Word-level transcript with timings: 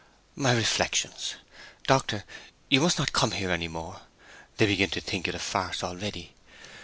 "My 0.35 0.51
reflections. 0.53 1.35
Doctor, 1.85 2.23
you 2.69 2.81
must 2.81 2.97
not 2.97 3.13
come 3.13 3.33
here 3.33 3.51
any 3.51 3.67
more. 3.67 4.01
They 4.57 4.65
begin 4.65 4.89
to 4.89 4.99
think 4.99 5.27
it 5.27 5.35
a 5.35 5.37
farce 5.37 5.83
already. 5.83 6.33